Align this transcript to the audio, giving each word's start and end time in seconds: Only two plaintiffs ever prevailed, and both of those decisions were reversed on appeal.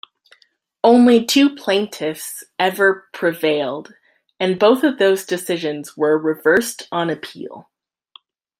Only 0.83 1.23
two 1.23 1.55
plaintiffs 1.55 2.43
ever 2.57 3.07
prevailed, 3.13 3.93
and 4.39 4.57
both 4.57 4.83
of 4.83 4.97
those 4.97 5.27
decisions 5.27 5.95
were 5.95 6.17
reversed 6.17 6.87
on 6.91 7.11
appeal. 7.11 7.69